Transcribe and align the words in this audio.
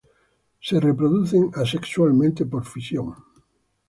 Se 0.59 0.79
reproducen 0.79 1.51
asexualmente 1.53 2.43
por 2.47 2.65
fisión. 2.65 3.13